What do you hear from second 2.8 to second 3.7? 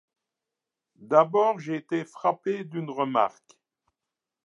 remarque.